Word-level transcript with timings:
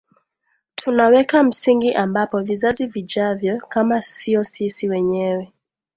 tunaweka 0.75 1.43
msingi 1.43 1.93
ambapo 1.93 2.41
vizazi 2.41 2.85
vijavyo 2.87 3.57
kama 3.69 4.01
sio 4.01 4.43
sisi 4.43 4.89
wenyewe 4.89 5.53